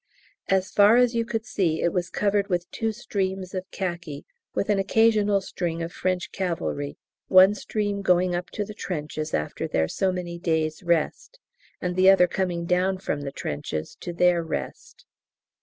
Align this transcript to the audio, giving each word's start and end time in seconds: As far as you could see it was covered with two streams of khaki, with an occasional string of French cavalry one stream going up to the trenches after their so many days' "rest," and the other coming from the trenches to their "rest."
As 0.49 0.71
far 0.71 0.95
as 0.97 1.13
you 1.13 1.25
could 1.25 1.45
see 1.45 1.83
it 1.83 1.93
was 1.93 2.09
covered 2.09 2.47
with 2.47 2.71
two 2.71 2.91
streams 2.91 3.53
of 3.53 3.69
khaki, 3.69 4.25
with 4.55 4.67
an 4.69 4.79
occasional 4.79 5.41
string 5.41 5.83
of 5.83 5.93
French 5.93 6.31
cavalry 6.31 6.97
one 7.27 7.53
stream 7.53 8.01
going 8.01 8.33
up 8.33 8.49
to 8.49 8.65
the 8.65 8.73
trenches 8.73 9.31
after 9.31 9.67
their 9.67 9.87
so 9.87 10.11
many 10.11 10.39
days' 10.39 10.81
"rest," 10.81 11.37
and 11.79 11.95
the 11.95 12.09
other 12.09 12.25
coming 12.25 12.67
from 12.97 13.21
the 13.21 13.31
trenches 13.31 13.95
to 13.99 14.11
their 14.11 14.41
"rest." 14.43 15.05